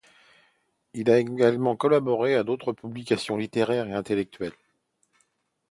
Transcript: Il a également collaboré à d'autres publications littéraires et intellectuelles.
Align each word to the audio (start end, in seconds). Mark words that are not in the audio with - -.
Il 0.95 1.11
a 1.11 1.19
également 1.19 1.75
collaboré 1.75 2.33
à 2.33 2.43
d'autres 2.43 2.73
publications 2.73 3.37
littéraires 3.37 3.87
et 3.87 3.93
intellectuelles. 3.93 4.51